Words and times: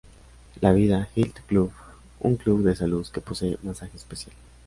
La 0.61 0.71
Vida 0.73 1.09
Health 1.15 1.41
Club: 1.45 1.71
Un 2.21 2.35
club 2.35 2.63
de 2.63 2.75
salud, 2.75 3.05
que 3.13 3.21
posee 3.21 3.59
masaje 3.61 3.97
especial. 3.97 4.35